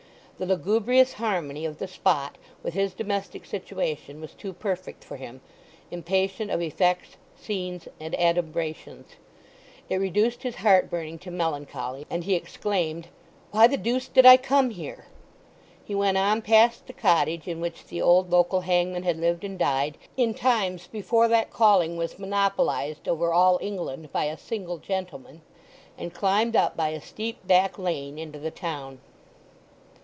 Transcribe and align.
The 0.41 0.47
lugubrious 0.47 1.13
harmony 1.13 1.65
of 1.67 1.77
the 1.77 1.87
spot 1.87 2.35
with 2.63 2.73
his 2.73 2.95
domestic 2.95 3.45
situation 3.45 4.19
was 4.19 4.33
too 4.33 4.53
perfect 4.53 5.03
for 5.03 5.17
him, 5.17 5.39
impatient 5.91 6.49
of 6.49 6.63
effects, 6.63 7.17
scenes, 7.39 7.87
and 7.99 8.15
adumbrations. 8.15 9.17
It 9.87 9.97
reduced 9.97 10.41
his 10.41 10.55
heartburning 10.55 11.19
to 11.19 11.29
melancholy, 11.29 12.07
and 12.09 12.23
he 12.23 12.33
exclaimed, 12.33 13.09
"Why 13.51 13.67
the 13.67 13.77
deuce 13.77 14.07
did 14.07 14.25
I 14.25 14.37
come 14.37 14.71
here!" 14.71 15.05
He 15.85 15.93
went 15.93 16.17
on 16.17 16.41
past 16.41 16.87
the 16.87 16.93
cottage 16.93 17.47
in 17.47 17.61
which 17.61 17.85
the 17.85 18.01
old 18.01 18.31
local 18.31 18.61
hangman 18.61 19.03
had 19.03 19.19
lived 19.19 19.43
and 19.43 19.59
died, 19.59 19.95
in 20.17 20.33
times 20.33 20.87
before 20.87 21.27
that 21.27 21.51
calling 21.51 21.97
was 21.97 22.17
monopolized 22.17 23.07
over 23.07 23.31
all 23.31 23.59
England 23.61 24.11
by 24.11 24.23
a 24.25 24.39
single 24.39 24.79
gentleman; 24.79 25.43
and 25.99 26.15
climbed 26.15 26.55
up 26.55 26.75
by 26.75 26.89
a 26.89 26.99
steep 26.99 27.45
back 27.45 27.77
lane 27.77 28.17
into 28.17 28.39
the 28.39 28.49
town. 28.49 29.01